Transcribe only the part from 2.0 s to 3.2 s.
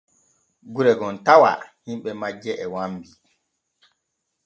majje e wambi.